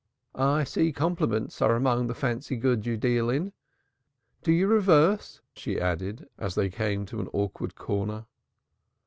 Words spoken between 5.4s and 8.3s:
she added, as they came to an awkward corner.